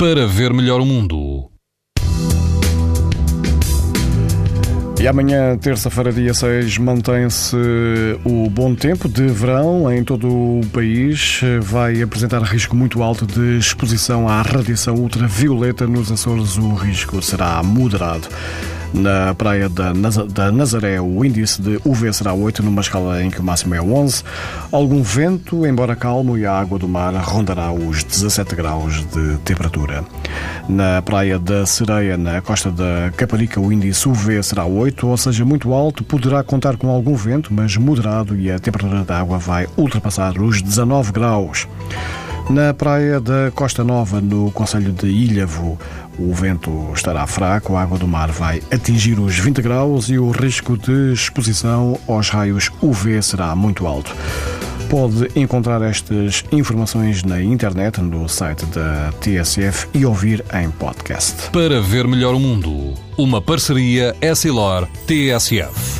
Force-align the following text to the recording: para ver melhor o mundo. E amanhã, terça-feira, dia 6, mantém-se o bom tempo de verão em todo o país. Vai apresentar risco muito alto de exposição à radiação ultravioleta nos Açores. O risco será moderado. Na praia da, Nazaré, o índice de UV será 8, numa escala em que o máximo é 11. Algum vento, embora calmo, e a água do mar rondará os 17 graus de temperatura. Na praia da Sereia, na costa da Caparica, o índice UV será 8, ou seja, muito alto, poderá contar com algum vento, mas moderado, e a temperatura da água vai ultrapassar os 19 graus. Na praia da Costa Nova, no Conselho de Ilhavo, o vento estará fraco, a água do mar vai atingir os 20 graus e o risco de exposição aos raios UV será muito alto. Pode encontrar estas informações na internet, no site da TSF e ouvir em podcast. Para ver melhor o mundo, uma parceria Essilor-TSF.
para 0.00 0.26
ver 0.26 0.50
melhor 0.54 0.80
o 0.80 0.86
mundo. 0.86 1.50
E 4.98 5.06
amanhã, 5.06 5.58
terça-feira, 5.58 6.10
dia 6.10 6.32
6, 6.32 6.78
mantém-se 6.78 7.54
o 8.24 8.48
bom 8.48 8.74
tempo 8.74 9.10
de 9.10 9.26
verão 9.26 9.92
em 9.92 10.02
todo 10.02 10.26
o 10.26 10.62
país. 10.72 11.42
Vai 11.60 12.00
apresentar 12.00 12.40
risco 12.40 12.74
muito 12.74 13.02
alto 13.02 13.26
de 13.26 13.58
exposição 13.58 14.26
à 14.26 14.40
radiação 14.40 14.94
ultravioleta 14.94 15.86
nos 15.86 16.10
Açores. 16.10 16.56
O 16.56 16.72
risco 16.72 17.20
será 17.20 17.62
moderado. 17.62 18.26
Na 18.92 19.32
praia 19.34 19.68
da, 19.68 19.92
Nazaré, 20.50 21.00
o 21.00 21.24
índice 21.24 21.62
de 21.62 21.80
UV 21.84 22.12
será 22.12 22.32
8, 22.34 22.62
numa 22.62 22.80
escala 22.80 23.22
em 23.22 23.30
que 23.30 23.40
o 23.40 23.42
máximo 23.42 23.74
é 23.74 23.80
11. 23.80 24.24
Algum 24.72 25.02
vento, 25.02 25.64
embora 25.64 25.94
calmo, 25.94 26.36
e 26.36 26.44
a 26.44 26.52
água 26.52 26.78
do 26.78 26.88
mar 26.88 27.14
rondará 27.14 27.70
os 27.70 28.02
17 28.02 28.56
graus 28.56 29.06
de 29.06 29.36
temperatura. 29.44 30.04
Na 30.68 31.00
praia 31.02 31.38
da 31.38 31.64
Sereia, 31.64 32.16
na 32.16 32.40
costa 32.40 32.70
da 32.70 33.12
Caparica, 33.16 33.60
o 33.60 33.72
índice 33.72 34.08
UV 34.08 34.42
será 34.42 34.64
8, 34.64 35.06
ou 35.06 35.16
seja, 35.16 35.44
muito 35.44 35.72
alto, 35.72 36.02
poderá 36.02 36.42
contar 36.42 36.76
com 36.76 36.88
algum 36.88 37.14
vento, 37.14 37.54
mas 37.54 37.76
moderado, 37.76 38.36
e 38.36 38.50
a 38.50 38.58
temperatura 38.58 39.04
da 39.04 39.20
água 39.20 39.38
vai 39.38 39.68
ultrapassar 39.76 40.40
os 40.40 40.60
19 40.60 41.12
graus. 41.12 41.68
Na 42.50 42.74
praia 42.74 43.20
da 43.20 43.52
Costa 43.54 43.84
Nova, 43.84 44.20
no 44.20 44.50
Conselho 44.50 44.90
de 44.90 45.06
Ilhavo, 45.06 45.78
o 46.18 46.34
vento 46.34 46.90
estará 46.92 47.24
fraco, 47.24 47.76
a 47.76 47.82
água 47.82 47.96
do 47.96 48.08
mar 48.08 48.32
vai 48.32 48.60
atingir 48.72 49.20
os 49.20 49.38
20 49.38 49.62
graus 49.62 50.08
e 50.08 50.18
o 50.18 50.32
risco 50.32 50.76
de 50.76 51.12
exposição 51.12 51.96
aos 52.08 52.28
raios 52.28 52.68
UV 52.82 53.22
será 53.22 53.54
muito 53.54 53.86
alto. 53.86 54.12
Pode 54.88 55.30
encontrar 55.36 55.80
estas 55.82 56.42
informações 56.50 57.22
na 57.22 57.40
internet, 57.40 58.00
no 58.00 58.28
site 58.28 58.66
da 58.66 59.12
TSF 59.20 59.86
e 59.94 60.04
ouvir 60.04 60.44
em 60.52 60.68
podcast. 60.72 61.50
Para 61.50 61.80
ver 61.80 62.08
melhor 62.08 62.34
o 62.34 62.40
mundo, 62.40 62.94
uma 63.16 63.40
parceria 63.40 64.16
Essilor-TSF. 64.20 65.99